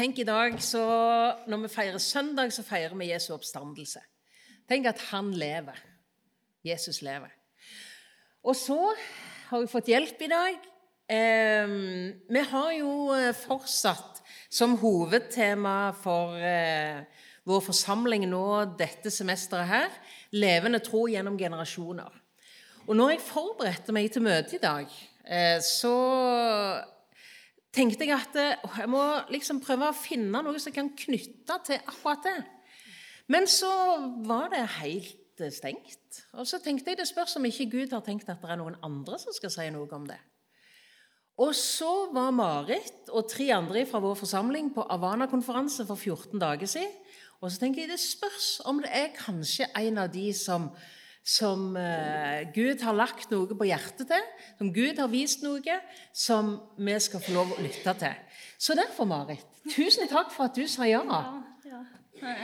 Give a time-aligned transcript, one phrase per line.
[0.00, 0.80] Tenk i dag, så
[1.46, 4.00] Når vi feirer søndag, så feirer vi Jesu oppstandelse.
[4.68, 5.76] Tenk at han lever.
[6.64, 7.28] Jesus lever.
[8.42, 8.78] Og så
[9.50, 10.56] har vi fått hjelp i dag.
[11.04, 11.74] Eh,
[12.32, 17.02] vi har jo eh, fortsatt som hovedtema for eh,
[17.44, 18.46] vår forsamling nå
[18.80, 19.90] dette semesteret her
[20.32, 22.16] levende tro gjennom generasjoner.
[22.86, 24.96] Og når jeg forberedte meg til møtet i dag,
[25.28, 25.92] eh, så
[27.74, 29.02] tenkte jeg at eh, jeg må
[29.32, 32.38] liksom prøve å finne noe som kan knytte til akkurat det.
[33.30, 33.70] Men så
[34.26, 36.24] var det helt eh, stengt.
[36.34, 38.78] Og så tenkte jeg det spørs om ikke Gud har tenkt at det er noen
[38.86, 40.18] andre som skal si noe om det.
[41.40, 46.68] Og så var Marit og tre andre fra vår forsamling på Avana-konferanse for 14 dager
[46.68, 46.92] siden.
[47.40, 50.68] Og så tenker jeg det spørs om det er kanskje en av de som
[51.26, 54.28] som uh, Gud har lagt noe på hjertet til,
[54.58, 55.76] som Gud har vist noe,
[56.16, 58.16] som vi skal få lov å lytte til.
[58.60, 61.02] Så derfor, Marit, tusen takk for at du sa ja.
[61.04, 61.82] ja,
[62.24, 62.36] ja.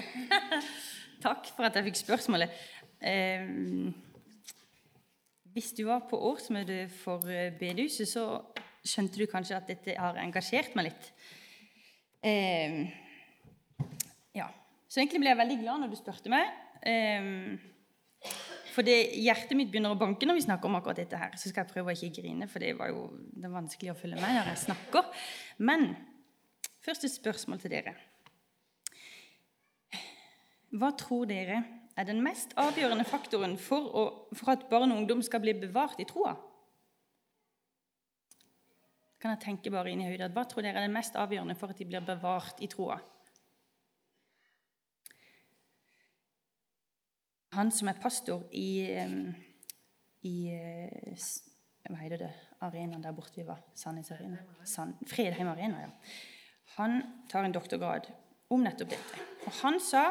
[1.27, 2.53] takk for at jeg fikk spørsmålet.
[3.01, 3.49] Eh,
[5.57, 8.27] hvis du var på årsmøtet for eh, bedehuset, så
[8.87, 11.07] skjønte du kanskje at dette har engasjert meg litt.
[12.21, 12.83] Eh,
[14.37, 14.51] ja.
[14.87, 16.53] Så egentlig ble jeg veldig glad når du spurte meg.
[16.87, 17.57] Eh,
[18.77, 21.33] for det, hjertet mitt begynner å banke når vi snakker om akkurat dette her.
[21.41, 24.21] Så skal jeg prøve å ikke grine, for det var jo det vanskelig å følge
[24.21, 25.09] med når jeg snakker.
[25.65, 25.87] Men
[26.85, 27.95] først et spørsmål til dere.
[30.77, 31.63] Hva tror dere
[31.97, 34.05] er den mest avgjørende faktoren for, å,
[34.37, 36.35] for at barn og ungdom skal bli bevart i troa?
[39.23, 41.73] Kan jeg tenke bare inn i høyde, Hva tror dere er det mest avgjørende for
[41.73, 43.01] at de blir bevart i troa?
[47.55, 48.91] Han som er pastor i,
[50.27, 51.27] i eh,
[51.87, 52.33] Hva heter det
[52.67, 53.61] arenaen der borte vi var?
[53.79, 54.41] Sandnes Arena?
[54.67, 55.91] Sand, Fredheim Arena, ja.
[56.77, 56.99] Han
[57.31, 58.09] tar en doktorgrad
[58.53, 59.23] om nettopp dette.
[59.47, 60.09] Og han sa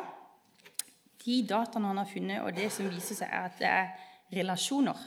[1.26, 5.04] de dataene han har funnet, og det som viser seg, er at det er relasjoner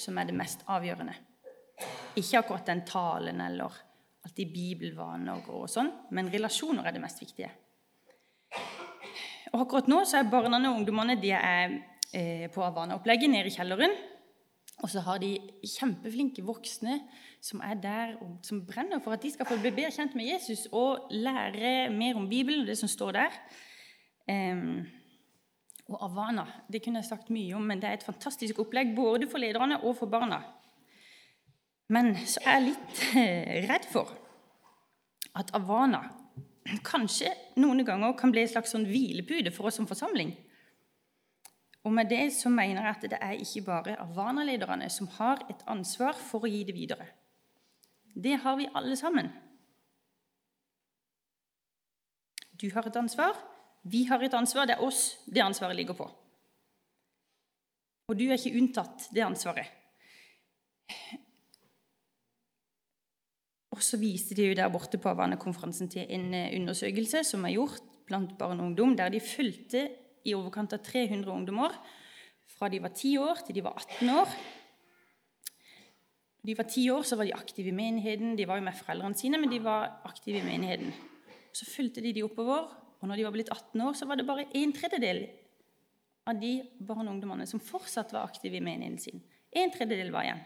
[0.00, 1.14] som er det mest avgjørende.
[2.18, 3.76] Ikke akkurat den talen eller
[4.24, 7.50] alltid bibelvaner og sånn, men relasjoner er det mest viktige.
[9.54, 11.78] Og akkurat nå så er barna og ungdommene de er
[12.10, 13.94] eh, på Havana-opplegget nede i kjelleren.
[14.82, 16.98] Og så har de kjempeflinke voksne
[17.44, 20.26] som er der og som brenner for at de skal få bli bedre kjent med
[20.32, 23.38] Jesus og lære mer om Bibelen og det som står der.
[24.26, 24.82] Um,
[25.92, 29.28] og Havana det kunne jeg sagt mye om, men det er et fantastisk opplegg både
[29.30, 30.40] for lederne og for barna.
[31.92, 34.10] Men så er jeg litt eh, redd for
[35.38, 36.02] at Havana
[36.84, 37.30] kanskje
[37.60, 40.32] noen ganger kan bli en slags sånn hvilepude for oss som forsamling.
[41.84, 45.60] Og med det så mener jeg at det er ikke bare Arvana-lederne som har et
[45.68, 47.10] ansvar for å gi det videre.
[48.14, 49.28] Det har vi alle sammen.
[52.56, 53.36] Du har et ansvar,
[53.82, 54.66] vi har et ansvar.
[54.66, 56.06] Det er oss det ansvaret ligger på.
[58.08, 59.68] Og du er ikke unntatt det ansvaret.
[63.74, 67.56] Og så viste de jo der borte på Havanna-konferansen til en eh, undersøkelse som er
[67.56, 69.88] gjort blant barn og ungdom, der de fulgte
[70.24, 71.74] i overkant av 300 ungdommer
[72.54, 74.36] fra de var 10 år til de var 18 år.
[76.44, 78.36] De var 10 år, så var de aktive i menigheten.
[78.36, 80.92] De var jo med foreldrene sine, men de var aktive i menigheten.
[81.56, 82.68] Så fulgte de de oppover,
[83.00, 85.24] og når de var blitt 18 år, så var det bare en tredjedel
[86.28, 89.24] av de barn og ungdommene som fortsatt var aktive i menigheten sin.
[89.52, 90.44] En tredjedel var igjen.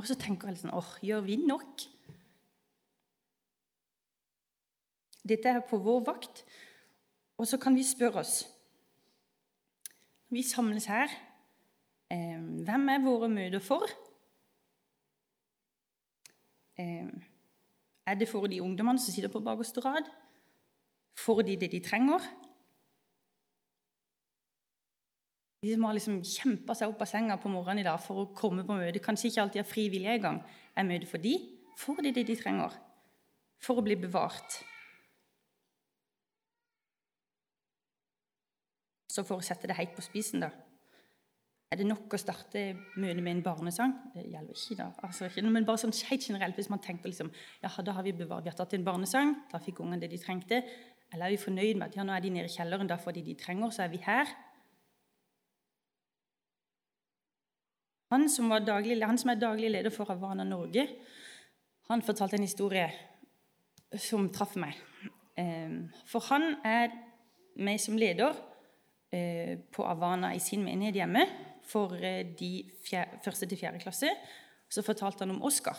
[0.00, 1.82] Og så tenker jeg sånn åh, gjør vi nok?
[5.28, 6.40] Dette er på vår vakt.
[7.36, 8.38] Og så kan vi spørre oss
[10.30, 11.10] Vi samles her.
[12.10, 13.84] Eh, hvem er våre møter for?
[16.78, 17.10] Eh,
[18.06, 20.06] er det for de ungdommene som sitter på bakerste rad?
[21.18, 22.22] Får de det de trenger?
[25.60, 28.30] De som har liksom kjempa seg opp av senga på morgenen i dag for å
[28.36, 30.38] komme på møte, kanskje ikke alltid har frivillig en gang,
[30.72, 31.34] er møte for de,
[31.80, 32.76] får de det de trenger
[33.60, 34.62] for å bli bevart.
[39.10, 40.52] Så for å sette det helt på spisen, da
[41.70, 43.92] Er det nok å starte møtet med en barnesang?
[44.10, 44.88] Det gjelder ikke, da.
[45.06, 47.30] Altså, men bare sånn helt generelt, hvis man tenker liksom,
[47.62, 50.18] ja, da har vi bevart, vi har tatt en barnesang, da fikk ungene det de
[50.18, 50.64] trengte.
[51.12, 53.14] Eller er vi fornøyd med at ja, nå er de nede i kjelleren, da får
[53.20, 54.26] de de trenger, så er vi her.
[58.10, 60.86] Han som, daglig, han som, er daglig leder for Havana Norge,
[61.90, 62.88] han fortalte en historie
[63.98, 64.78] som traff meg.
[65.38, 66.90] Ehm, for han er
[67.62, 68.34] meg som leder
[69.14, 71.24] eh, på Havana i sin menighet hjemme
[71.66, 74.10] for eh, de første til fjerde klasse.
[74.70, 75.78] Så fortalte han om Oskar.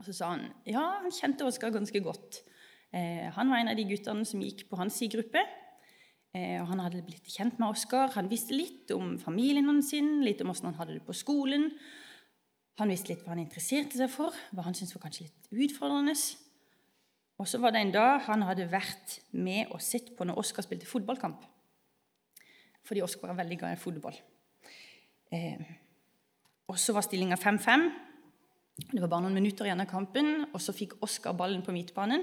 [0.00, 2.42] Og så sa han ja, han kjente Oskar ganske godt.
[2.96, 5.44] Eh, han var en av de guttene som gikk på hans gruppe.
[6.30, 8.12] Eh, og han hadde blitt kjent med Oskar.
[8.14, 11.70] Han visste litt om familien hans, litt om hvordan han hadde det på skolen.
[12.78, 16.14] Han visste litt hva han interesserte seg for, hva han syntes var kanskje litt utfordrende.
[17.40, 20.64] Og så var det en dag han hadde vært med og sett på når Oskar
[20.64, 21.42] spilte fotballkamp.
[22.86, 24.16] Fordi Oskar var veldig glad i fotball.
[25.34, 25.66] Eh,
[26.70, 27.88] og så var stillinga 5-5.
[28.80, 32.22] Det var bare noen minutter igjen av kampen, og så fikk Oskar ballen på midtbanen.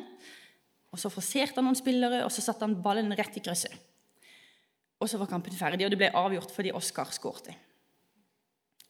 [0.95, 3.75] Og Så forserte han noen spillere, og så satte han ballen rett i krysset.
[4.99, 7.53] Og så var kampen ferdig, og det ble avgjort fordi Oskar skårte.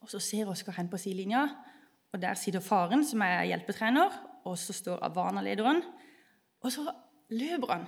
[0.01, 1.47] Og Så ser Oskar hen på sidelinja,
[2.13, 4.13] og der sitter faren, som er hjelpetrener,
[4.45, 5.81] og så står Avana-lederen.
[6.63, 6.93] Og så
[7.29, 7.87] løper han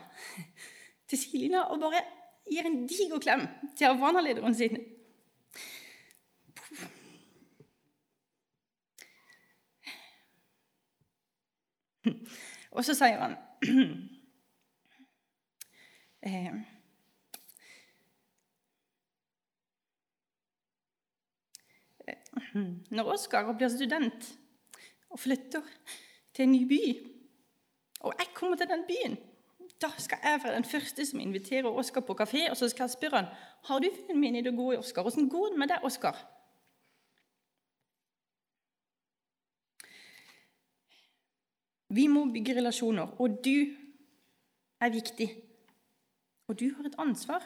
[1.07, 2.01] til sidelinja og bare
[2.49, 4.77] gir en diger klem til Avana-lederen sin.
[12.71, 13.35] Og så sier han
[22.53, 24.29] Når Oskar blir student
[25.09, 25.65] og flytter
[26.33, 26.81] til en ny by,
[27.99, 29.17] og jeg kommer til den byen,
[29.81, 32.95] da skal jeg være den første som inviterer Oskar på kafé, og så skal jeg
[32.97, 33.31] spørre han,
[33.63, 35.05] har du funnet min idé det gode, Oskar.
[35.05, 36.17] Åssen går det med deg, Oskar?
[41.89, 43.65] Vi må bygge relasjoner, og du
[44.81, 45.29] er viktig.
[46.47, 47.45] Og du har et ansvar.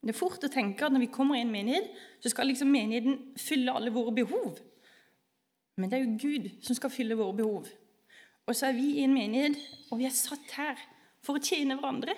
[0.00, 1.90] Det er fort å tenke at når vi kommer i en menighet,
[2.24, 4.56] så skal liksom menigheten fylle alle våre behov.
[5.76, 7.68] Men det er jo Gud som skal fylle våre behov.
[8.48, 9.60] Og så er vi i en menighet,
[9.90, 10.80] og vi er satt her
[11.24, 12.16] for å tjene hverandre.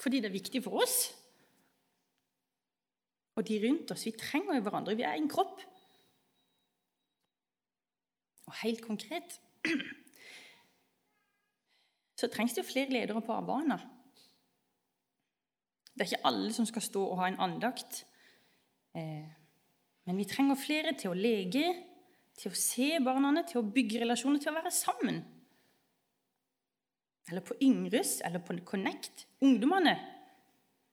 [0.00, 0.96] Fordi det er viktig for oss.
[3.36, 4.04] Og de rundt oss.
[4.06, 4.96] Vi trenger jo hverandre.
[4.96, 5.60] Vi er en kropp.
[8.44, 9.38] Og helt konkret
[12.20, 13.78] så trengs det jo flere ledere på Arbana.
[15.94, 18.02] Det er ikke alle som skal stå og ha en andakt.
[18.94, 19.26] Eh,
[20.04, 21.68] men vi trenger flere til å lege,
[22.38, 25.22] til å se barna, til å bygge relasjoner, til å være sammen.
[27.30, 29.26] Eller på Yngres eller på Connect.
[29.44, 29.94] Ungdommene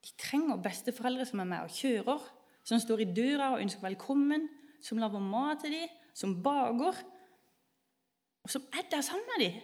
[0.01, 2.21] de trenger besteforeldre som er med og kjører,
[2.65, 4.47] som står i døra og ønsker velkommen,
[4.81, 7.01] som lager mat til dem, som baker
[8.41, 9.59] og som er der sammen med dem.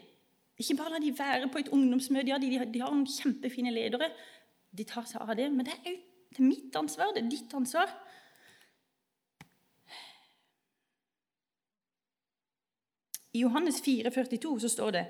[0.57, 2.29] Ikke bare la de være på et ungdomsmøte.
[2.29, 4.09] Ja, de, de, har noen kjempefine ledere.
[4.77, 5.47] De tar seg av det.
[5.53, 5.97] Men det er,
[6.33, 7.13] det er mitt ansvar.
[7.15, 7.91] Det er ditt ansvar.
[13.37, 15.05] I Johannes 4, 42 så står det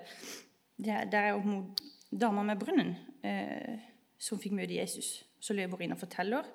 [0.78, 1.76] Det er, om
[2.12, 3.80] dama med brønnen eh,
[4.20, 5.24] som fikk møte Jesus.
[5.40, 6.46] Så løper hun inn og forteller.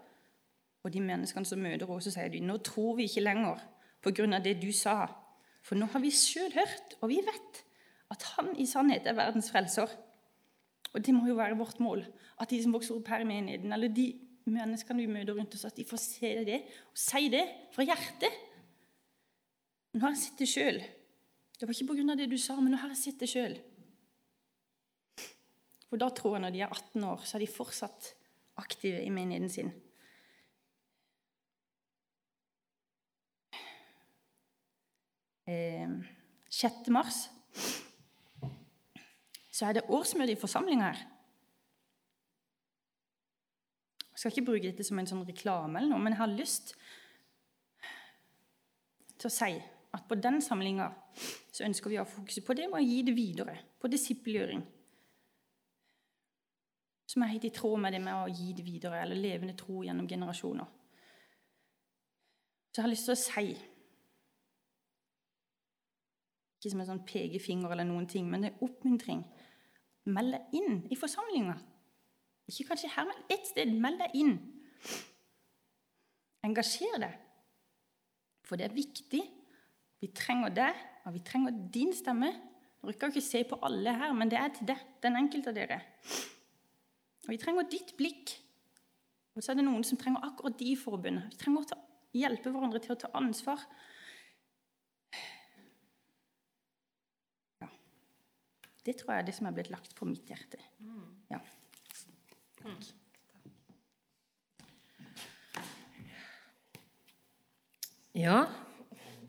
[0.82, 3.62] Og de menneskene som møter henne, så sier de nå tror vi ikke lenger
[4.03, 5.06] av det du sa.
[5.62, 7.61] For nå har vi sjøl hørt, og vi vet,
[8.11, 9.91] at han i sannhet er verdens frelser.
[10.93, 12.05] Og det må jo være vårt mål.
[12.41, 14.11] At de som vokser opp her i menigheten, eller de
[14.44, 16.59] menneskene vi møter rundt oss, at de får se det
[16.91, 17.44] og si det
[17.75, 18.41] fra hjertet.
[19.93, 20.81] Nå har jeg sett det sjøl.
[21.59, 22.17] Det var ikke pga.
[22.19, 23.56] det du sa, men nå har jeg sett det sjøl.
[25.89, 28.12] For da tror jeg når de er 18 år, så er de fortsatt
[28.61, 29.73] aktive i menigheten sin.
[35.47, 35.89] eh,
[36.49, 36.89] 6.
[36.89, 37.31] mars
[39.53, 41.03] så er det årsmøte i forsamlinga her.
[44.13, 46.75] Jeg skal ikke bruke dette som en sånn reklame, eller noe, men jeg har lyst
[49.21, 49.53] til å si
[49.93, 50.89] at på den samlinga
[51.53, 54.63] så ønsker vi å ha fokuset på det med å gi det videre, på disippelgjøring.
[57.13, 59.82] Som er helt i tråd med det med å gi det videre, eller levende tro
[59.85, 60.71] gjennom generasjoner.
[62.73, 63.71] Så jeg har lyst til å si
[66.63, 69.25] ikke som en sånn pekefinger eller noen ting, men det er oppmuntring.
[70.15, 71.57] Meld deg inn i forsamlinga.
[72.47, 73.73] Ikke kanskje her, men ett sted.
[73.83, 74.37] Meld deg inn.
[76.47, 77.17] Engasjer deg.
[78.47, 79.23] For det er viktig.
[80.03, 82.31] Vi trenger deg, og vi trenger din stemme.
[82.31, 85.59] Jeg rekker ikke se på alle her, men det er til deg, den enkelte av
[85.59, 85.81] dere.
[87.27, 88.37] Og Vi trenger ditt blikk.
[89.35, 91.27] Og så er det noen som trenger akkurat de forbundene.
[91.31, 91.83] Vi trenger å
[92.15, 93.67] hjelpe hverandre til å ta ansvar
[98.82, 100.58] Det tror jeg er det som er blitt lagt på mitt hjerte.
[101.31, 101.39] Ja.
[102.62, 102.89] Takk.
[108.12, 108.43] Ja,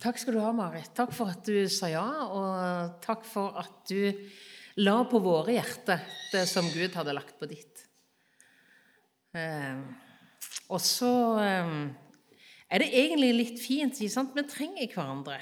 [0.04, 0.90] takk skal du ha, Marit.
[0.98, 4.12] Takk for at du sa ja, og takk for at du
[4.84, 6.02] la på våre hjerter
[6.34, 7.86] det som Gud hadde lagt på ditt.
[9.38, 9.80] Eh,
[10.68, 11.14] og så
[11.46, 11.72] eh,
[12.74, 14.34] er det egentlig litt fint, sant?
[14.36, 15.40] Vi trenger hverandre.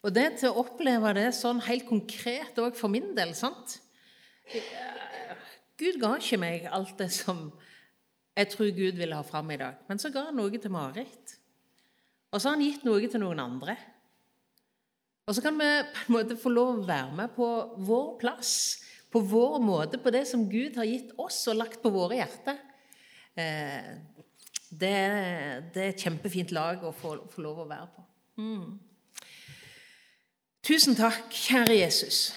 [0.00, 3.76] Og det til å oppleve det sånn helt konkret òg for min del sant?
[5.80, 7.50] Gud ga ikke meg alt det som
[8.36, 9.80] jeg tror Gud ville ha fram i dag.
[9.88, 11.36] Men så ga han noe til Marit.
[12.30, 13.74] Og så har han gitt noe til noen andre.
[15.28, 17.48] Og så kan vi på en måte få lov å være med på
[17.86, 18.54] vår plass,
[19.12, 22.58] på vår måte, på det som Gud har gitt oss og lagt på våre hjerter.
[23.38, 23.90] Eh,
[24.70, 24.94] det,
[25.74, 28.06] det, er et kjempefint lag å få, få lov å være på.
[28.40, 28.78] Mm.
[30.60, 32.34] Tusen takk, kjære Jesus.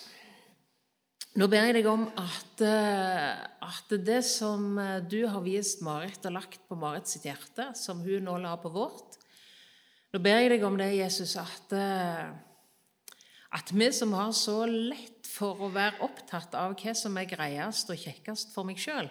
[1.35, 6.23] Nå ber jeg deg om at, eh, at, det som eh, du har vist Marit
[6.29, 9.19] og lagt på Marit sitt hjerte, som hun nå la på vårt
[10.13, 12.29] Nå ber jeg deg om det, Jesus, at, eh,
[13.57, 17.89] at vi som har så lett for å være opptatt av hva som er greiest
[17.89, 19.09] og kjekkest for meg sjøl,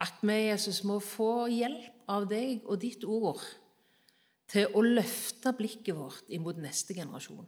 [0.00, 3.44] at vi, Jesus, må få hjelp av deg og ditt ord
[4.50, 7.44] til å løfte blikket vårt imot neste generasjon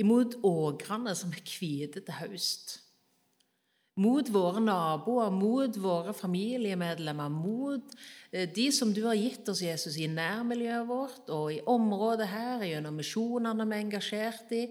[0.00, 2.78] imot åkrene som er hvite til høst.
[4.00, 7.90] Mot våre naboer, mot våre familiemedlemmer, mot
[8.32, 12.64] eh, de som du har gitt oss, Jesus, i nærmiljøet vårt og i området her,
[12.64, 14.62] gjennom misjonene vi er engasjert i,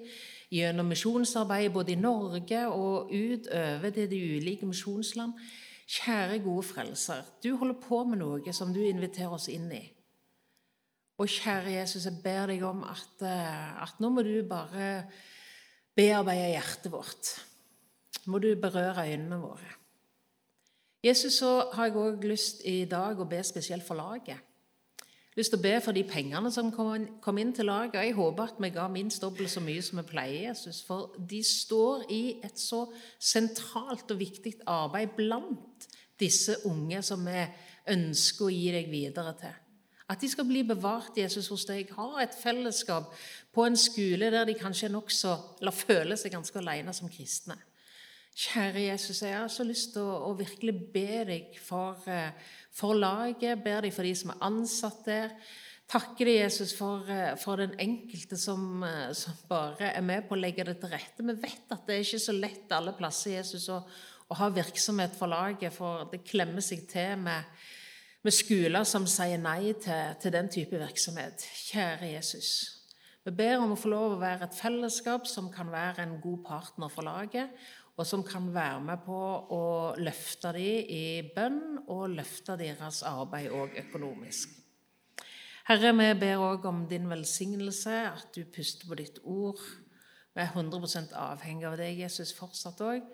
[0.57, 5.37] gjennom misjonsarbeidet både i Norge og utover til de ulike misjonsland.
[5.85, 9.83] Kjære, gode frelser, du holder på med noe som du inviterer oss inn i.
[11.21, 15.05] Og kjære Jesus, jeg ber deg om at, eh, at nå må du bare
[15.95, 17.35] bearbeide hjertet vårt.
[18.25, 19.75] Må du berøre øynene våre.
[21.03, 24.37] Jesus, så har jeg òg lyst i dag å be spesielt for laget.
[25.37, 28.01] Lyst til å be for de pengene som kom inn til laget.
[28.01, 30.81] Jeg håper at vi ga minst dobbelt så mye som vi pleier, Jesus.
[30.83, 32.83] For de står i et så
[33.17, 35.87] sentralt og viktig arbeid blant
[36.19, 37.45] disse unge som vi
[37.93, 39.60] ønsker å gi deg videre til.
[40.11, 41.91] At de skal bli bevart Jesus hos deg.
[41.95, 43.13] Ha et fellesskap
[43.55, 47.55] på en skole der de kanskje er nokså, eller føler seg ganske alene som kristne.
[48.31, 52.31] Kjære Jesus, jeg har så lyst til å, å virkelig be deg for, eh,
[52.71, 55.33] for, laget, ber deg for de som er ansatt der.
[55.91, 60.37] Takker deg, Jesus, for, eh, for den enkelte som, eh, som, bare er med på
[60.37, 61.27] å legge det til rette.
[61.27, 63.81] Vi vet at det er ikke så lett alle plasser Jesus, å,
[64.31, 67.67] å ha virksomhet for laget, for det klemmer seg til med
[68.21, 71.41] med skoler som sier nei til, til, den type virksomhet.
[71.71, 72.51] Kjære Jesus.
[73.25, 76.41] Vi ber om å få lov å være et fellesskap som kan være en god
[76.45, 77.53] partner for laget,
[77.97, 79.17] og som kan være med på
[79.53, 79.65] å
[80.01, 81.03] løfte dem i
[81.35, 84.57] bønn og løfte deres arbeid òg økonomisk.
[85.69, 89.61] Herre, vi ber òg om din velsignelse, at du puster på ditt ord.
[90.33, 93.05] Vi er 100% avhengig av deg, Jesus, fortsatt òg,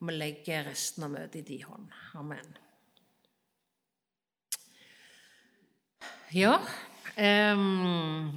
[0.00, 1.88] og vi legger resten av møtet i din hånd.
[2.20, 2.63] Amen.
[6.34, 6.56] Ja.
[7.54, 8.32] Um,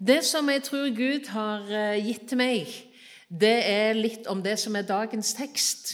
[0.00, 2.70] det som jeg tror Gud har eh, gitt til meg,
[3.28, 5.90] det er litt om det som er dagens tekst.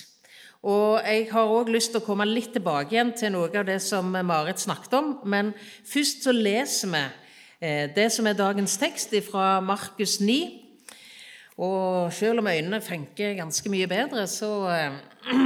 [0.62, 3.80] Og jeg har òg lyst til å komme litt tilbake igjen til noe av det
[3.82, 5.10] som Marit snakket om.
[5.26, 5.50] Men
[5.82, 10.38] først så leser vi eh, det som er dagens tekst fra Markus 9.
[11.58, 15.00] Og selv om øynene funker ganske mye bedre, så eh,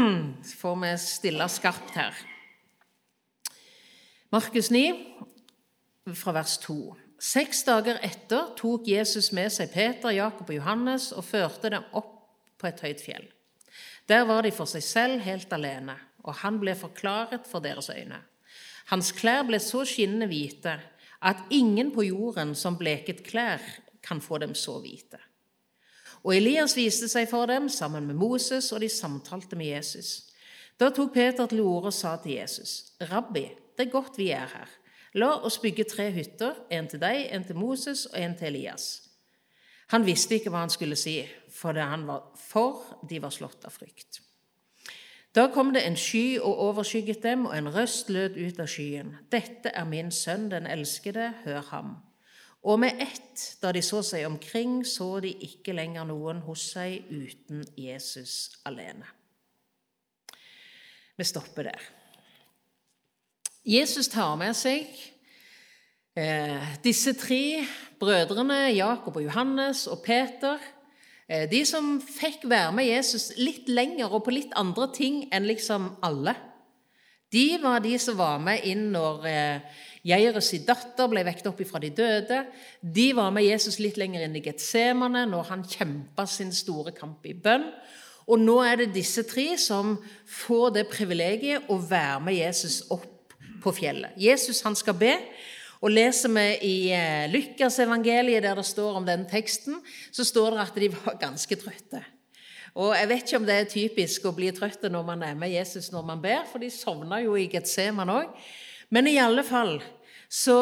[0.60, 2.26] får vi stille skarpt her.
[4.34, 4.90] Markus 9,
[6.14, 6.94] fra vers 2.
[7.18, 12.12] Seks dager etter tok Jesus med seg Peter, Jakob og Johannes og førte dem opp
[12.60, 13.26] på et høyt fjell.
[14.06, 18.20] Der var de for seg selv helt alene, og han ble forklaret for deres øyne.
[18.92, 20.76] Hans klær ble så skinnende hvite
[21.26, 23.62] at ingen på jorden som bleket klær,
[24.06, 25.18] kan få dem så hvite.
[26.22, 30.28] Og Elias viste seg for dem sammen med Moses, og de samtalte med Jesus.
[30.78, 34.46] Da tok Peter til orde og sa til Jesus.: Rabbi, det er godt vi er
[34.46, 34.70] her.
[35.16, 38.86] La oss bygge tre hytter, en til deg, en til Moses og en til Elias.
[39.94, 41.20] Han visste ikke hva han skulle si,
[41.52, 44.20] for, var for de var slått av frykt.
[45.36, 49.14] Da kom det en sky og overskygget dem, og en røst lød ut av skyen.
[49.32, 51.96] Dette er min sønn, den elskede, hør ham.
[52.66, 57.04] Og med ett, da de så seg omkring, så de ikke lenger noen hos seg
[57.12, 59.06] uten Jesus alene.
[61.16, 61.84] Vi stopper der.
[63.66, 64.86] Jesus tar med seg
[66.14, 67.64] eh, disse tre
[67.98, 70.60] brødrene, Jakob og Johannes og Peter.
[71.26, 75.48] Eh, de som fikk være med Jesus litt lenger og på litt andre ting enn
[75.50, 76.36] liksom alle.
[77.34, 81.82] De var de som var med inn når eh, Jairus' datter ble vekket opp fra
[81.82, 82.44] de døde.
[82.78, 87.26] De var med Jesus litt lenger inn i Getsemane når han kjempa sin store kamp
[87.26, 87.66] i bønn.
[88.30, 89.96] Og nå er det disse tre som
[90.30, 93.15] får det privilegiet å være med Jesus opp
[93.66, 94.14] på fjellet.
[94.16, 95.14] Jesus han skal be,
[95.84, 99.76] Og Leser vi i eh, Lukas-evangeliet, der det står om den teksten,
[100.08, 102.00] så står det at de var ganske trøtte.
[102.76, 105.52] Og Jeg vet ikke om det er typisk å bli trøtt når man er med
[105.52, 108.32] Jesus når man ber, for de sovna jo i Getseman òg.
[108.88, 109.78] Men i alle fall
[110.28, 110.58] så,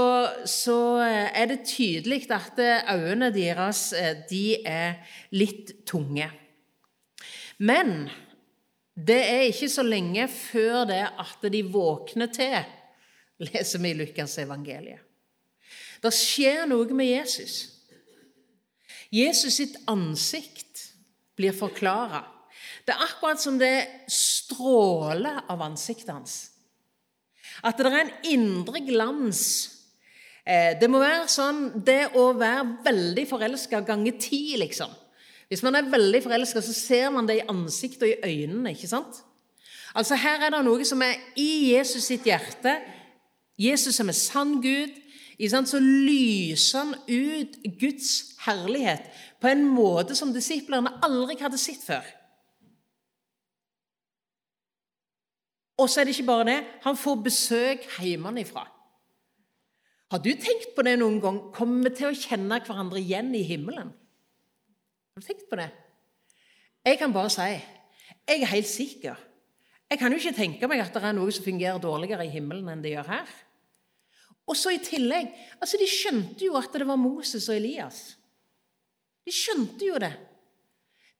[0.50, 2.58] så eh, er det tydelig at
[2.90, 4.98] øynene deres eh, de er
[5.30, 6.26] litt tunge.
[7.58, 8.08] Men
[8.94, 12.58] det er ikke så lenge før det at de våkner til,
[13.42, 15.02] leser vi i Lukas evangeliet.
[16.02, 17.54] Det skjer noe med Jesus.
[19.14, 20.90] Jesus sitt ansikt
[21.38, 22.24] blir forklara.
[22.84, 26.34] Det er akkurat som det stråler av ansiktet hans.
[27.64, 29.44] At det er en indre glans.
[30.44, 34.92] Eh, det må være sånn det å være veldig forelska ganger ti, liksom.
[35.48, 38.74] Hvis man er veldig forelska, så ser man det i ansiktet og i øynene.
[38.74, 39.22] ikke sant?
[39.94, 42.74] Altså Her er det noe som er i Jesus sitt hjerte.
[43.58, 45.00] Jesus som er sann Gud.
[45.34, 49.08] Så lyser han ut Guds herlighet
[49.42, 52.04] på en måte som disiplene aldri hadde sett før.
[55.82, 56.60] Og så er det ikke bare det.
[56.84, 58.62] Han får besøk hjemmefra.
[60.10, 61.40] Har du tenkt på det noen gang?
[61.54, 63.90] Kommer vi til å kjenne hverandre igjen i himmelen?
[63.90, 65.72] Har du tenkt på det?
[66.86, 67.48] Jeg kan bare si
[68.24, 69.18] jeg er helt sikker.
[69.90, 72.70] Jeg kan jo ikke tenke meg at det er noe som fungerer dårligere i himmelen
[72.72, 73.34] enn det gjør her.
[74.48, 75.30] Og så i tillegg
[75.62, 78.16] altså De skjønte jo at det var Moses og Elias.
[79.24, 80.12] De skjønte jo det.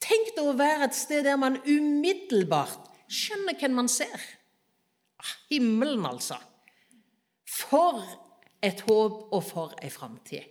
[0.05, 4.19] Tenk deg å være et sted der man umiddelbart skjønner hvem man ser.
[5.21, 6.37] Ah, himmelen, altså.
[7.49, 8.03] For
[8.65, 10.51] et håp og for ei framtid.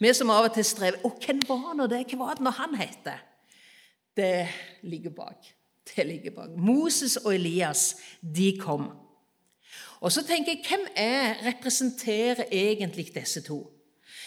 [0.00, 2.06] Vi som av og til strever Og hvem var nå det?
[2.08, 3.10] Hva var det når han het?
[4.16, 4.48] Det
[4.88, 5.50] ligger bak.
[5.88, 6.48] Det ligger bak.
[6.56, 8.90] Moses og Elias, de kom.
[10.00, 13.70] Og så tenker jeg, Hvem er, representerer egentlig disse to?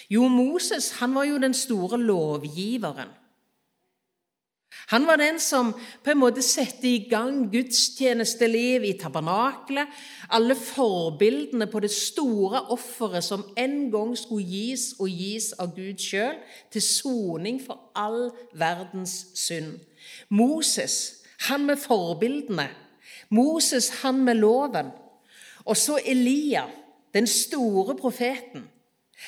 [0.09, 3.09] Jo, Moses han var jo den store lovgiveren.
[4.87, 5.71] Han var den som
[6.03, 9.87] på en måte satte i gang gudstjenesteliv i tabernakelet.
[10.29, 16.01] Alle forbildene på det store offeret som en gang skulle gis og gis av Gud
[16.01, 16.35] sjøl,
[16.71, 19.79] til soning for all verdens synd.
[20.29, 22.69] Moses, han med forbildene.
[23.29, 24.91] Moses, han med loven.
[25.65, 26.63] Og så Elia,
[27.13, 28.69] den store profeten.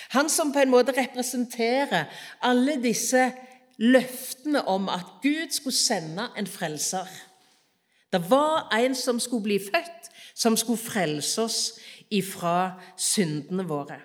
[0.09, 2.09] Han som på en måte representerer
[2.41, 3.29] alle disse
[3.77, 7.07] løftene om at Gud skulle sende en frelser.
[8.13, 11.59] Det var en som skulle bli født, som skulle frelse oss
[12.11, 13.99] ifra syndene våre.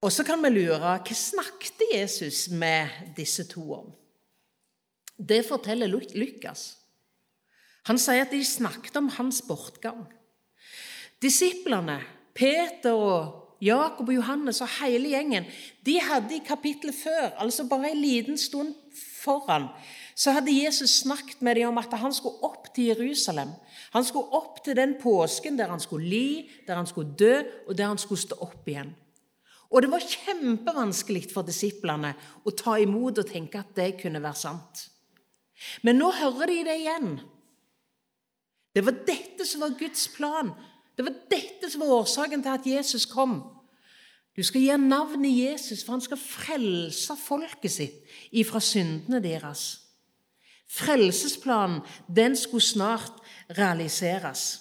[0.00, 3.90] Og så kan vi lure hva snakket Jesus med disse to om?
[5.20, 6.78] Det forteller Lukas.
[7.88, 10.06] Han sier at de snakket om hans bortgang.
[11.20, 11.98] Disiplene,
[12.34, 15.44] Peter og Jakob og Johannes og hele gjengen,
[15.84, 18.72] de hadde i kapittelet før, altså bare en liten stund
[19.20, 19.68] foran,
[20.16, 23.52] så hadde Jesus snakket med dem om at han skulle opp til Jerusalem.
[23.92, 27.76] Han skulle opp til den påsken der han skulle li, der han skulle dø, og
[27.76, 28.94] der han skulle stå opp igjen.
[29.70, 34.42] Og det var kjempevanskelig for disiplene å ta imot og tenke at det kunne være
[34.42, 34.88] sant.
[35.86, 37.12] Men nå hører de det igjen.
[38.74, 40.50] Det var dette som var Guds plan
[41.00, 43.38] det var dette som var årsaken til at Jesus kom.
[44.36, 49.62] Du skal gi navnet Jesus, for han skal frelse folket sitt ifra syndene deres.
[50.68, 53.16] Frelsesplanen, den skulle snart
[53.56, 54.60] realiseres.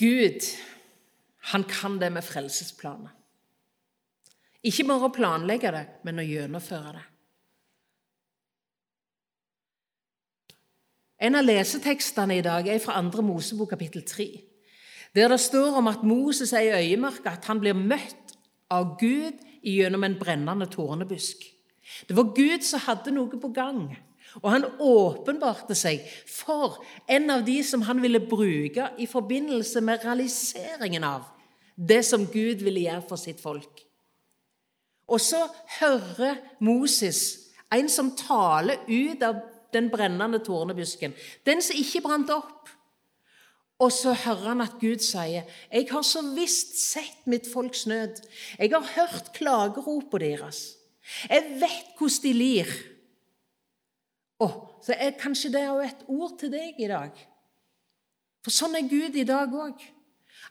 [0.00, 0.48] Gud,
[1.52, 3.12] han kan det med frelsesplaner.
[4.64, 7.02] Ikke bare å planlegge det, men å gjennomføre det.
[11.24, 13.22] En av lesetekstene i dag er fra 2.
[13.24, 14.26] Mosebok kapittel 3,
[15.14, 18.34] der det står om at Moses er i øyemørket, at han blir møtt
[18.72, 21.44] av Gud gjennom en brennende tornebusk.
[22.08, 23.86] Det var Gud som hadde noe på gang,
[24.42, 30.02] og han åpenbarte seg for en av de som han ville bruke i forbindelse med
[30.04, 31.33] realiseringen av
[31.76, 33.82] det som Gud ville gjøre for sitt folk.
[35.08, 35.42] Og så
[35.80, 37.24] hører Moses
[37.74, 39.42] en som taler ut av
[39.74, 41.14] den brennende tornebusken,
[41.46, 42.70] den som ikke brant opp.
[43.82, 48.22] Og så hører han at Gud sier, 'Jeg har så visst sett mitt folks nød.'
[48.58, 50.76] 'Jeg har hørt klageropene deres.'
[51.30, 52.94] 'Jeg vet hvordan de lir.'
[54.38, 57.10] Oh, så er kanskje det òg et ord til deg i dag.
[58.44, 59.80] For sånn er Gud i dag òg.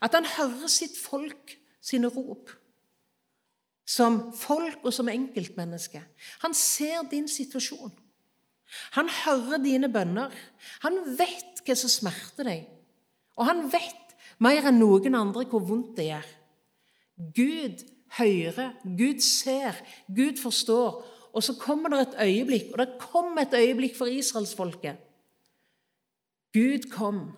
[0.02, 2.50] At han hører sitt folk sine rop.
[3.86, 6.00] Som folk og som enkeltmenneske.
[6.42, 7.92] Han ser din situasjon.
[8.96, 10.32] Han hører dine bønner.
[10.86, 12.64] Han vet hva som smerter deg.
[13.36, 16.30] Og han vet mer enn noen andre hvor vondt det gjør.
[17.36, 17.84] Gud
[18.18, 19.78] hører, Gud ser,
[20.08, 21.04] Gud forstår.
[21.34, 25.00] Og så kommer det et øyeblikk, og det kom et øyeblikk for israelsfolket.
[26.54, 27.32] Gud kom,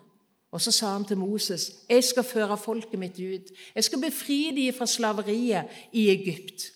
[0.57, 4.51] og så sa han til Moses, 'Jeg skal føre folket mitt ut.' 'Jeg skal befri
[4.55, 6.71] dem fra slaveriet i Egypt.'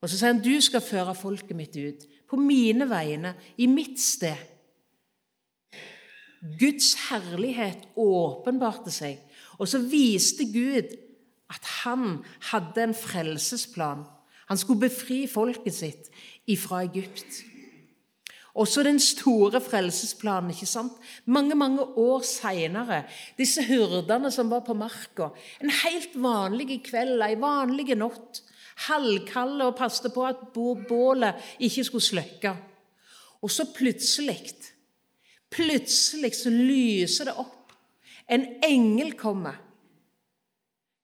[0.00, 4.00] Og så sier han, 'Du skal føre folket mitt ut på mine vegne, i mitt
[4.00, 4.36] sted.'
[6.60, 9.18] Guds herlighet åpenbarte seg,
[9.58, 10.92] og så viste Gud
[11.50, 14.04] at han hadde en frelsesplan.
[14.48, 16.10] Han skulle befri folket sitt
[16.46, 17.44] ifra Egypt.
[18.54, 20.50] Også den store frelsesplanen.
[20.50, 20.92] ikke sant?
[21.24, 23.04] Mange mange år seinere,
[23.38, 25.30] disse hyrdene som var på marka.
[25.62, 28.42] En helt vanlig kveld, ei vanlig natt.
[28.88, 32.56] Halvkalde og passet på at bålet ikke skulle slukke.
[33.42, 34.54] Og så plutselig
[35.50, 37.72] Plutselig så lyser det opp.
[38.30, 39.56] En engel kommer.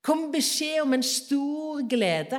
[0.07, 2.39] Kom beskjed om en stor glede.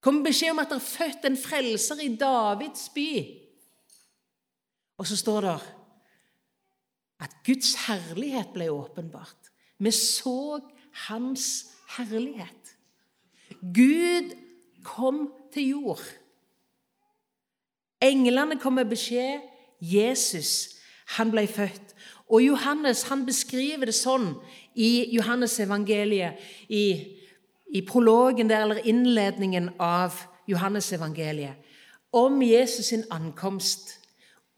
[0.00, 3.10] Kom beskjed om at det er født en frelser i Davids by.
[4.98, 5.56] Og så står det
[7.26, 9.50] at Guds herlighet ble åpenbart.
[9.78, 10.60] Vi så
[11.08, 12.74] hans herlighet.
[13.74, 14.34] Gud
[14.84, 16.02] kom til jord.
[18.02, 19.42] Englene kom med beskjed.
[19.80, 20.78] Jesus,
[21.18, 21.94] han ble født.
[22.28, 24.34] Og Johannes han beskriver det sånn
[24.78, 27.17] i Johannes evangeliet i
[27.74, 30.14] i prologen der, eller innledningen av
[30.48, 31.54] Johannesevangeliet,
[32.12, 33.98] om Jesus sin ankomst.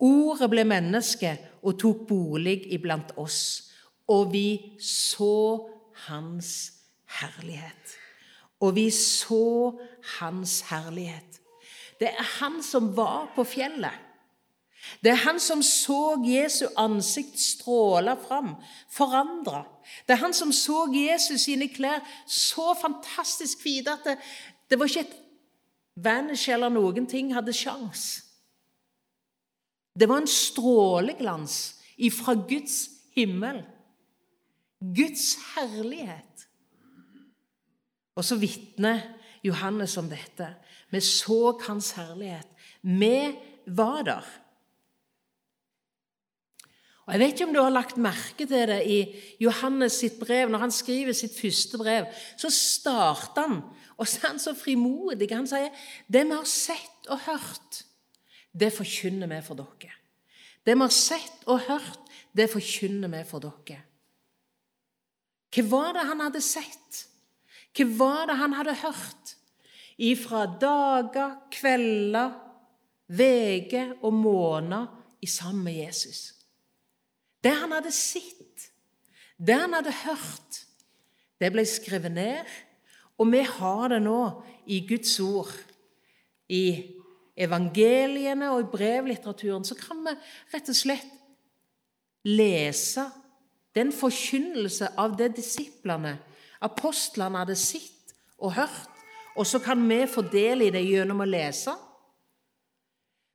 [0.00, 3.70] Ordet ble menneske og tok bolig iblant oss,
[4.08, 5.68] og vi så
[6.06, 6.72] hans
[7.20, 7.96] herlighet.
[8.60, 9.72] Og vi så
[10.20, 11.40] hans herlighet.
[12.00, 14.09] Det er han som var på fjellet.
[15.00, 18.54] Det er han som så Jesu ansikt stråle fram,
[18.90, 19.64] forandra.
[20.06, 24.16] Det er han som så Jesus sine klær så fantastisk hvite at det,
[24.70, 25.16] det var ikke et
[26.00, 28.08] vanish eller noen ting hadde sjans.
[29.94, 31.56] Det var en stråleglans
[32.00, 32.82] ifra Guds
[33.16, 33.62] himmel.
[34.80, 36.46] Guds herlighet.
[38.16, 39.02] Og så vitner
[39.44, 40.54] Johannes om dette.
[40.90, 42.48] Vi så hans herlighet.
[42.82, 43.16] Vi
[43.66, 44.30] var der.
[47.06, 48.98] Og Jeg vet ikke om du har lagt merke til det i
[49.42, 50.50] Johannes sitt brev.
[50.50, 52.06] Når han skriver sitt første brev,
[52.38, 53.62] så starter han,
[53.98, 55.28] og så er han så frimodig.
[55.32, 55.70] Han sier,
[56.06, 57.84] 'Det vi har sett og hørt,
[58.52, 59.96] det forkynner vi for dere.'
[60.64, 62.00] 'Det vi har sett og hørt,
[62.36, 63.82] det forkynner vi for dere.'
[65.50, 67.06] Hva var det han hadde sett?
[67.74, 69.36] Hva var det han hadde hørt?
[69.98, 72.30] Ifra dager, kvelder,
[73.10, 74.86] uker og måneder
[75.20, 76.39] i sammen med Jesus.
[77.40, 78.68] Det han hadde sett,
[79.40, 80.58] det han hadde hørt,
[81.40, 82.48] det ble skrevet ned.
[83.20, 84.20] Og vi har det nå
[84.68, 85.52] i Guds ord.
[86.50, 86.96] I
[87.40, 90.12] evangeliene og i brevlitteraturen så kan vi
[90.52, 91.16] rett og slett
[92.28, 93.06] lese
[93.76, 96.16] den forkynnelse av det disiplene,
[96.60, 98.88] apostlene, hadde sett og hørt.
[99.38, 101.72] Og så kan vi få del i det gjennom å lese.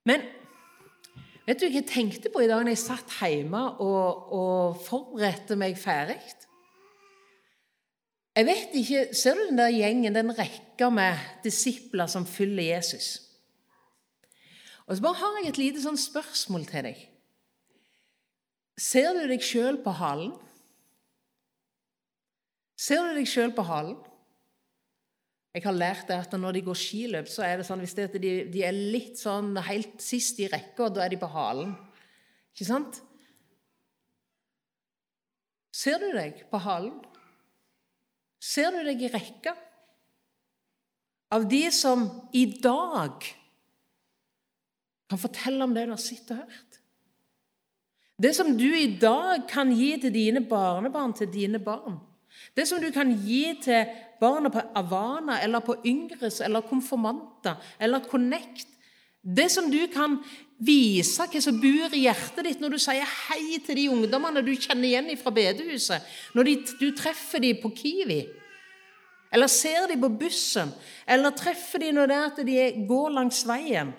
[0.05, 0.21] Men
[1.45, 5.57] Vet du hva jeg tenkte på i dag når jeg satt hjemme og, og forberedte
[5.59, 6.17] meg ferdig?
[8.35, 13.21] Jeg vet ikke, Ser du den der gjengen, den rekka med disipler som følger Jesus?
[14.85, 16.97] Og så bare har jeg et lite sånn spørsmål til deg.
[18.77, 20.33] Ser du deg sjøl på halen?
[22.75, 23.95] Ser du deg sjøl på halen?
[25.55, 28.09] Jeg har lært det at når de går skiløp, så er det sånn hvis det
[28.19, 31.69] de, de, er litt sånn helt sist i rekka, da er de på halen.
[32.51, 32.99] Ikke sant?
[35.75, 36.97] Ser du deg på halen?
[38.43, 39.55] Ser du deg i rekka
[41.35, 42.03] av de som
[42.35, 43.23] i dag
[45.07, 46.81] kan fortelle om det du har sett og hørt?
[48.19, 51.97] Det som du i dag kan gi til dine barnebarn, til dine barn.
[52.55, 53.87] Det som du kan gi til
[54.21, 58.67] barna på Avana eller på Yngres eller konfirmanter eller Connect.
[59.25, 60.19] Det som du kan
[60.61, 64.53] vise hva som bor i hjertet ditt når du sier hei til de ungdommene du
[64.53, 66.03] kjenner igjen fra bedehuset,
[66.37, 68.21] når de, du treffer dem på Kiwi,
[69.33, 70.71] eller ser dem på bussen,
[71.09, 73.91] eller treffer dem når det er at de går langs veien.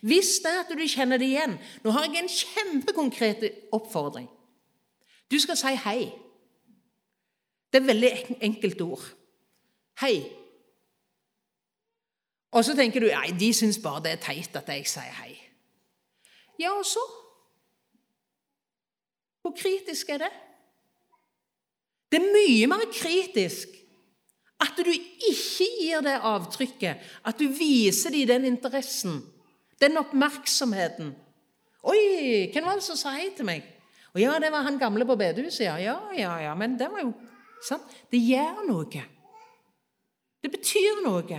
[0.00, 1.52] Hvis det er at du kjenner dem igjen
[1.84, 3.44] Nå har jeg en kjempekonkret
[3.74, 4.26] oppfordring.
[5.30, 6.00] Du skal si hei.
[7.70, 8.10] Det er veldig
[8.48, 9.04] enkelt ord.
[10.00, 10.16] Hei.
[12.52, 15.32] Og så tenker du nei, de syns bare det er teit at jeg sier hei.
[16.60, 17.02] Ja, og så?
[19.44, 20.32] Hvor kritisk er det?
[22.12, 23.74] Det er mye mer kritisk
[24.62, 29.20] at du ikke gir det avtrykket, at du viser dem den interessen,
[29.80, 31.12] den oppmerksomheten.
[31.86, 33.66] 'Oi, hvem var det som sa hei til meg?'
[34.14, 37.00] Og 'Ja, det var han gamle på bedehuset, ja.' Ja, ja, ja, men det var
[37.00, 37.12] jo
[37.62, 37.84] sant?
[38.10, 39.04] Det gjør noe.
[40.46, 41.38] Det betyr noe.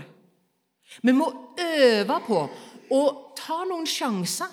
[1.00, 1.26] Vi må
[1.64, 2.40] øve på
[2.92, 3.02] å
[3.40, 4.50] ta noen sjanser.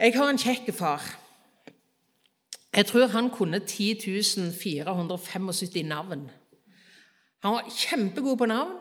[0.00, 1.04] Jeg har en kjekk far.
[2.72, 6.24] Jeg tror han kunne 10 475 navn.
[7.44, 8.78] Han var kjempegod på navn,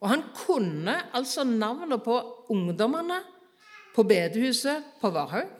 [0.00, 2.16] og han kunne altså navnene på
[2.56, 3.20] ungdommene
[3.92, 5.52] på bedehuset på Varhaug.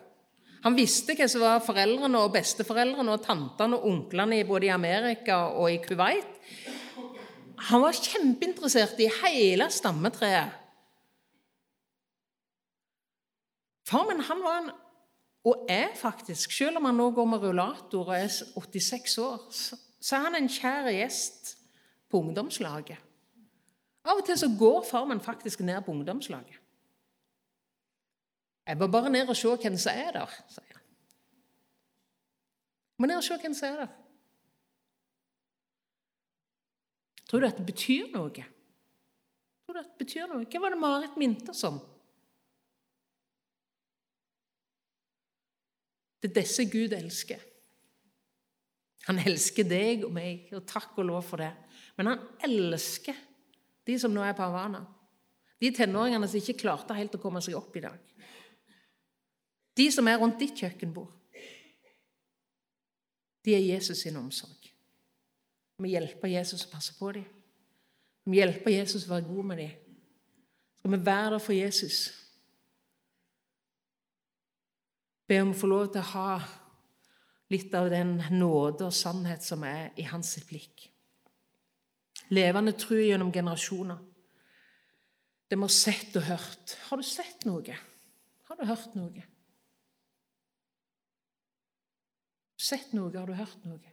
[0.65, 5.43] Han visste hva som var foreldrene og besteforeldrene og tantene og onklene både i Amerika
[5.61, 6.40] og i Kuwait.
[7.69, 10.57] Han var kjempeinteressert i hele stammetreet.
[13.91, 14.71] Far min han var en,
[15.45, 19.47] og er faktisk, selv om han nå går med rullator og er 86 år,
[20.01, 21.55] så er han en kjær gjest
[22.11, 22.99] på ungdomslaget.
[24.05, 26.61] Av og til så går far min faktisk ned på ungdomslaget.
[28.67, 30.85] Jeg må bare ned og se hvem som er der, sier han.
[32.95, 34.00] Jeg må ned og se hvem som er der.
[37.31, 38.45] Tror du at det betyr noe?
[39.63, 40.49] Tror du at det betyr noe?
[40.51, 41.79] Hva var det Marit minte oss om?
[46.21, 47.45] Det er disse Gud elsker.
[49.07, 51.53] Han elsker deg og meg, og takk og lov for det.
[51.97, 53.17] Men han elsker
[53.87, 54.83] de som nå er på Havana.
[55.61, 57.97] De tenåringene som ikke klarte helt å komme seg opp i dag.
[59.79, 61.15] De som er rundt ditt kjøkkenbord.
[63.47, 64.60] De er Jesus sin omsorg.
[65.81, 67.27] Vi hjelper Jesus å passe på dem.
[68.29, 69.77] Vi hjelper Jesus å være god med dem.
[70.81, 71.99] Skal vi være der for Jesus?
[75.29, 76.39] Be om å få lov til å ha
[77.51, 80.87] litt av den nåde og sannhet som er i hans blikk.
[82.31, 83.99] Levende tro gjennom generasjoner.
[85.51, 86.77] Det må sett og hørt.
[86.87, 87.77] Har du sett noe?
[88.47, 89.25] Har du hørt noe?
[92.61, 93.11] Sett noe?
[93.17, 93.90] Har du hørt noe?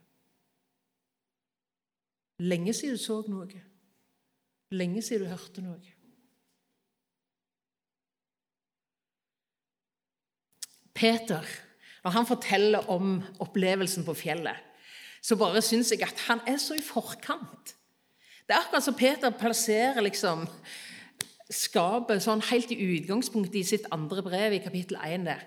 [2.40, 3.62] Lenge siden du så noe.
[4.72, 5.94] Lenge siden du hørte noe.
[10.98, 11.46] Peter,
[12.04, 14.58] når han forteller om opplevelsen på fjellet,
[15.22, 17.74] så bare syns jeg at han er så i forkant.
[18.48, 20.46] Det er akkurat som Peter plasserer liksom
[21.52, 25.44] skapet sånn helt i utgangspunktet i sitt andre brev, i kapittel 1 der.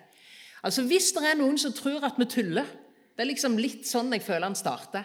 [0.64, 2.66] Altså Hvis det er noen som tror at vi tuller
[3.16, 5.04] Det er liksom litt sånn jeg føler han starter.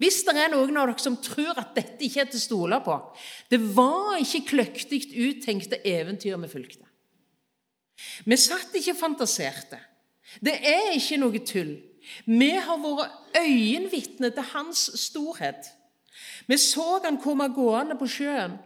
[0.00, 2.80] Hvis det er noen av dere som tror at dette ikke er til å stole
[2.82, 2.96] på
[3.50, 6.88] Det var ikke kløktig uttenkte eventyr vi fulgte.
[8.26, 9.78] Vi satt ikke og fantaserte.
[10.42, 11.76] Det er ikke noe tull.
[12.26, 15.70] Vi har vært øyenvitne til hans storhet.
[16.46, 18.58] Vi så han komme gående på sjøen.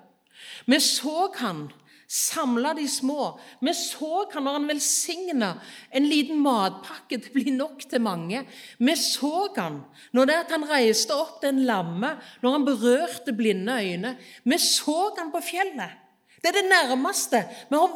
[0.67, 1.67] Vi så han
[2.09, 3.39] samla de små.
[3.61, 5.51] Vi så han når han velsigna
[5.93, 8.41] en liten matpakke til å bli nok til mange.
[8.81, 9.83] Vi så han
[10.17, 14.15] når det at han reiste opp den lamme, når han berørte blinde øyne.
[14.45, 16.01] Vi så han på fjellet.
[16.41, 17.95] Det er det nærmeste vi har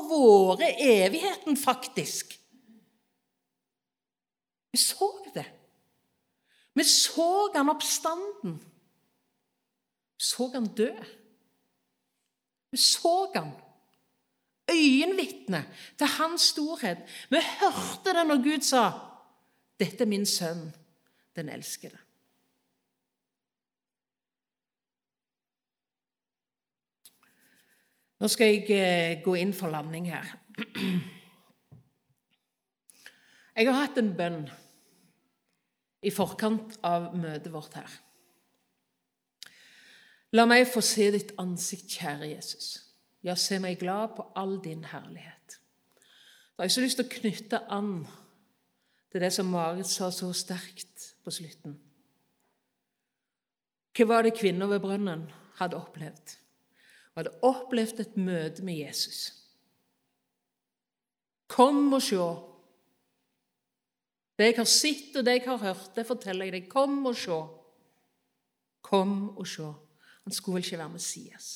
[0.61, 2.37] vært evigheten, faktisk.
[4.73, 5.49] Vi så det.
[6.75, 8.61] Vi så han oppstanden.
[10.17, 10.93] Vi så han dø.
[12.73, 13.53] Vi så han
[14.73, 15.65] øyenvitne
[15.99, 16.99] til hans storhet.
[17.31, 18.91] Vi hørte det når Gud sa
[19.81, 20.73] 'Dette er min sønn,
[21.37, 21.99] den elskede'.
[28.23, 30.37] Nå skal jeg eh, gå inn for landing her.
[33.57, 34.47] Jeg har hatt en bønn
[36.03, 37.97] i forkant av møtet vårt her.
[40.33, 42.92] La meg få se ditt ansikt, kjære Jesus.
[43.23, 45.59] Ja, se meg glad på all din herlighet.
[46.53, 47.95] Da har jeg så lyst til å knytte an
[49.13, 51.77] til det som Marit sa så sterkt på slutten.
[53.93, 55.27] Hva var det kvinner ved brønnen
[55.59, 56.37] hadde opplevd?
[57.13, 59.21] Hun hadde opplevd et møte med Jesus.
[61.53, 62.29] Kom og se.
[64.39, 66.71] Det jeg har sett og det jeg har hørt, det forteller jeg deg.
[66.73, 67.37] Kom og se.
[68.83, 69.69] Kom og se.
[70.25, 71.51] Han skulle vel ikke være Messias.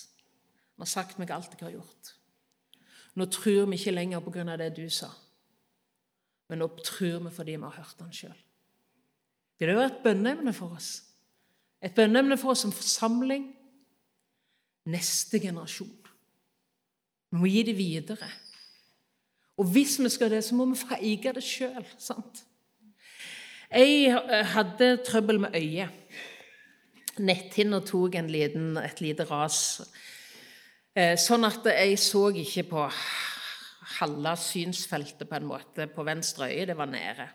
[0.76, 2.12] Han har sagt meg alt jeg har gjort.
[3.16, 5.08] Nå tror vi ikke lenger på grunn av det du sa,
[6.50, 8.36] men nå tror vi fordi vi har hørt han sjøl.
[9.56, 10.90] Det være et bønneemne for oss?
[11.80, 13.48] Et bønneemne for oss som forsamling?
[14.92, 15.96] Neste generasjon.
[17.32, 18.28] Vi må gi det videre.
[19.56, 21.86] Og hvis vi skal det, så må vi få eie det sjøl.
[23.72, 24.12] Jeg
[24.52, 26.20] hadde trøbbel med øyet.
[27.16, 29.80] Netthinna tok liten, et lite ras.
[30.96, 32.82] Eh, sånn at jeg så ikke på
[33.98, 36.64] halve synsfeltet på en måte på venstre øye.
[36.70, 37.26] Det var nede.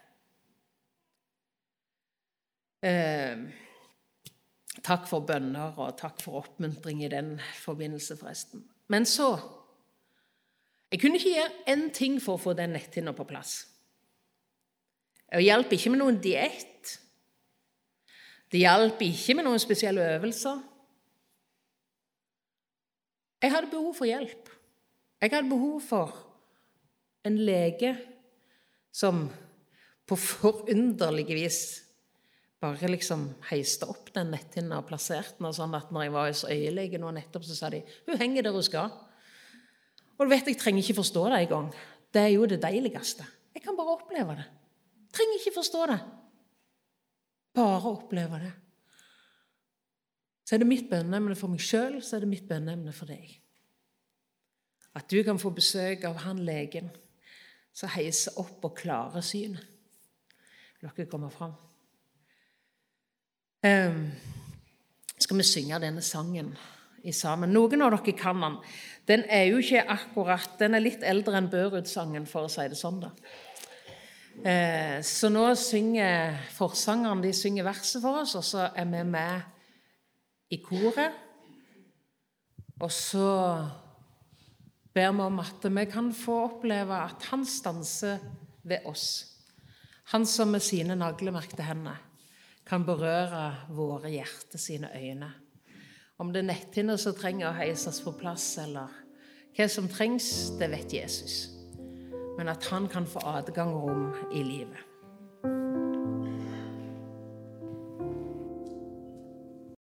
[2.82, 3.44] Eh,
[4.82, 8.66] takk for bønner og takk for oppmuntring i den forbindelse, forresten.
[8.90, 9.38] Men så
[10.92, 13.66] Jeg kunne ikke gjøre én ting for å få den netthinna på plass.
[15.32, 16.98] Det hjalp ikke med noen diett.
[18.52, 20.60] Det hjalp ikke med noen spesielle øvelser.
[23.42, 24.50] Jeg hadde behov for hjelp.
[25.22, 26.18] Jeg hadde behov for
[27.26, 27.96] en lege
[28.94, 29.28] som
[30.10, 31.62] på forunderlig vis
[32.62, 35.54] bare liksom heiste opp den netthinna og plasserte den.
[35.54, 38.54] sånn at når jeg var hos øyelege nå nettopp, så sa de hun henger der
[38.54, 38.92] hun skal.
[40.20, 41.72] Og du vet, Jeg trenger ikke forstå det engang.
[42.14, 43.26] Det er jo det deiligste.
[43.56, 44.46] Jeg kan bare oppleve det.
[45.12, 46.00] Trenger ikke forstå det.
[47.56, 48.54] Bare oppleve det.
[50.52, 53.38] Så er det mitt bønneemne for meg sjøl, så er det mitt bønneemne for deg.
[55.00, 56.90] At du kan få besøk av han legen
[57.72, 59.64] som heiser opp og klarer synet.
[60.82, 61.54] Dere komme fram?
[63.64, 64.02] Um,
[65.24, 66.52] skal vi synge denne sangen
[67.08, 67.56] i sammen?
[67.56, 68.60] Noen av dere kan den.
[69.08, 72.82] Den er jo ikke akkurat, den er litt eldre enn Børud-sangen, for å si det
[72.82, 73.00] sånn.
[73.08, 73.16] da.
[74.44, 79.51] Uh, så nå synger forsangeren de synger verset for oss, og så er vi med
[80.52, 81.16] i koret.
[82.82, 83.28] Og så
[84.94, 88.24] ber vi om at vi kan få oppleve at han stanser
[88.64, 89.28] ved oss.
[90.12, 92.02] Han som med sine naglemerkte hender
[92.68, 95.32] kan berøre våre hjerter sine øyne.
[96.20, 98.92] Om det er netthinner som trenger å heises på plass, eller
[99.56, 101.48] hva som trengs, det vet Jesus.
[102.38, 104.91] Men at han kan få adgang og rom i livet.